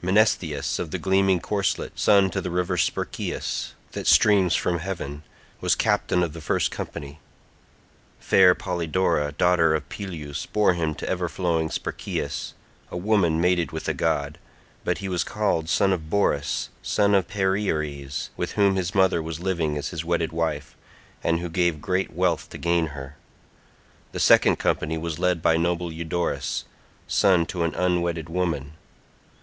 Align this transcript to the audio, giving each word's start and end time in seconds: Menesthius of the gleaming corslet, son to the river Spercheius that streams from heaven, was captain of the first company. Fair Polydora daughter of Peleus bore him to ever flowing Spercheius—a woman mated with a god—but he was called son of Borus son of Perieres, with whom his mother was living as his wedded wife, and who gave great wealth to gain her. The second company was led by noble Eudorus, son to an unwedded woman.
Menesthius 0.00 0.78
of 0.78 0.92
the 0.92 0.98
gleaming 0.98 1.40
corslet, 1.40 1.98
son 1.98 2.30
to 2.30 2.40
the 2.40 2.50
river 2.50 2.78
Spercheius 2.78 3.74
that 3.92 4.06
streams 4.06 4.54
from 4.54 4.78
heaven, 4.78 5.24
was 5.60 5.74
captain 5.74 6.22
of 6.22 6.32
the 6.32 6.40
first 6.40 6.70
company. 6.70 7.18
Fair 8.18 8.54
Polydora 8.54 9.32
daughter 9.36 9.74
of 9.74 9.86
Peleus 9.90 10.46
bore 10.46 10.72
him 10.72 10.94
to 10.94 11.06
ever 11.06 11.28
flowing 11.28 11.68
Spercheius—a 11.68 12.96
woman 12.96 13.42
mated 13.42 13.72
with 13.72 13.86
a 13.86 13.92
god—but 13.92 14.98
he 15.04 15.08
was 15.10 15.22
called 15.22 15.68
son 15.68 15.92
of 15.92 16.08
Borus 16.08 16.70
son 16.82 17.14
of 17.14 17.28
Perieres, 17.28 18.30
with 18.38 18.52
whom 18.52 18.76
his 18.76 18.94
mother 18.94 19.22
was 19.22 19.38
living 19.40 19.76
as 19.76 19.88
his 19.88 20.02
wedded 20.02 20.32
wife, 20.32 20.74
and 21.22 21.40
who 21.40 21.50
gave 21.50 21.82
great 21.82 22.10
wealth 22.10 22.48
to 22.48 22.56
gain 22.56 22.86
her. 22.86 23.16
The 24.12 24.18
second 24.20 24.56
company 24.56 24.96
was 24.96 25.18
led 25.18 25.42
by 25.42 25.58
noble 25.58 25.92
Eudorus, 25.92 26.64
son 27.06 27.44
to 27.48 27.64
an 27.64 27.74
unwedded 27.74 28.30
woman. 28.30 28.76